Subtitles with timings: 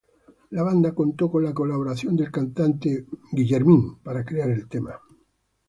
[0.49, 4.99] La banda contó con la colaboración del cantante will.i.am para crear el tema.